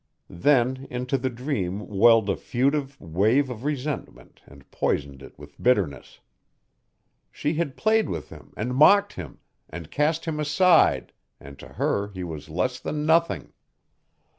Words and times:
Then 0.31 0.87
into 0.89 1.15
the 1.15 1.29
dream 1.29 1.87
welled 1.87 2.27
a 2.27 2.35
futile 2.35 2.87
wave 2.97 3.51
of 3.51 3.63
resentment 3.63 4.41
and 4.47 4.65
poisoned 4.71 5.21
it 5.21 5.37
with 5.37 5.61
bitterness. 5.61 6.21
She 7.31 7.53
had 7.53 7.77
played 7.77 8.09
with 8.09 8.29
him 8.29 8.51
and 8.57 8.73
mocked 8.73 9.13
him 9.13 9.37
and 9.69 9.91
cast 9.91 10.25
him 10.25 10.39
aside 10.39 11.13
and 11.39 11.59
to 11.59 11.67
her 11.73 12.07
he 12.07 12.23
was 12.23 12.49
less 12.49 12.79
than 12.79 13.05
nothing. 13.05 13.53